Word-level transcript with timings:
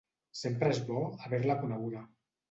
Sempre 0.37 0.69
es 0.77 0.79
bo 0.87 1.01
haver-la 1.27 1.57
coneguda 1.65 2.01